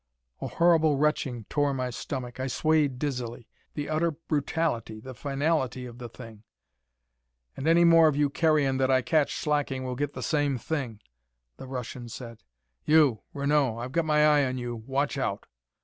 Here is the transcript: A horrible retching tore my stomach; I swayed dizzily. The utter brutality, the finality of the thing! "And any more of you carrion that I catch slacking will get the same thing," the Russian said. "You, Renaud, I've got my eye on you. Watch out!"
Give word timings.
A 0.41 0.47
horrible 0.47 0.97
retching 0.97 1.43
tore 1.47 1.75
my 1.75 1.91
stomach; 1.91 2.39
I 2.39 2.47
swayed 2.47 2.97
dizzily. 2.97 3.47
The 3.75 3.87
utter 3.87 4.09
brutality, 4.09 4.99
the 4.99 5.13
finality 5.13 5.85
of 5.85 5.99
the 5.99 6.09
thing! 6.09 6.41
"And 7.55 7.67
any 7.67 7.83
more 7.85 8.07
of 8.07 8.15
you 8.15 8.31
carrion 8.31 8.77
that 8.77 8.89
I 8.89 9.03
catch 9.03 9.35
slacking 9.35 9.83
will 9.83 9.93
get 9.93 10.13
the 10.13 10.23
same 10.23 10.57
thing," 10.57 11.01
the 11.57 11.67
Russian 11.67 12.09
said. 12.09 12.41
"You, 12.83 13.21
Renaud, 13.31 13.77
I've 13.77 13.91
got 13.91 14.05
my 14.05 14.25
eye 14.25 14.45
on 14.45 14.57
you. 14.57 14.75
Watch 14.87 15.19
out!" 15.19 15.45